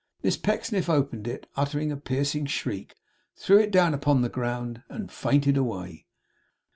Miss 0.23 0.35
Pecksniff 0.35 0.89
opened 0.89 1.27
it, 1.27 1.47
uttered 1.55 1.91
a 1.91 1.95
piercing 1.95 2.47
shriek, 2.47 2.95
threw 3.35 3.59
it 3.59 3.69
down 3.69 3.93
upon 3.93 4.23
the 4.23 4.29
ground, 4.29 4.81
and 4.89 5.11
fainted 5.11 5.57
away. 5.57 6.07